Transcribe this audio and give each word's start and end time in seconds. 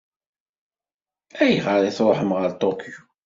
Ayɣer 1.41 1.81
i 1.89 1.91
tṛuḥem 1.97 2.31
ɣer 2.37 2.51
Tokyo? 2.61 2.99